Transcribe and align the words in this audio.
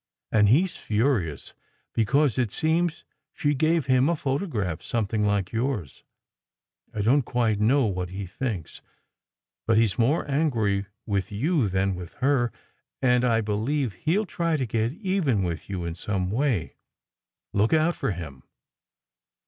And 0.31 0.49
he 0.49 0.63
s 0.63 0.77
furious, 0.77 1.53
because 1.93 2.39
it 2.39 2.51
seems 2.51 3.03
she 3.31 3.53
gave 3.53 3.85
him 3.85 4.09
a 4.09 4.15
photograph 4.15 4.81
something 4.81 5.23
like 5.27 5.51
yours. 5.51 6.03
I 6.91 7.03
don 7.03 7.21
t 7.21 7.25
quite 7.27 7.59
know 7.59 7.85
what 7.85 8.09
he 8.09 8.25
thinks, 8.25 8.81
but 9.67 9.77
he 9.77 9.83
s 9.83 9.99
more 9.99 10.27
angry 10.27 10.87
with 11.05 11.31
you 11.31 11.69
than 11.69 11.93
with 11.93 12.15
her, 12.15 12.51
and 12.99 13.23
I 13.23 13.41
believe 13.41 13.93
he 13.93 14.17
ll 14.17 14.25
try 14.25 14.57
to 14.57 14.65
get 14.65 14.91
even 14.93 15.43
with 15.43 15.69
you 15.69 15.85
in 15.85 15.93
some 15.93 16.31
way. 16.31 16.77
Look 17.53 17.71
out 17.71 17.95
for 17.95 18.09
him 18.09 18.41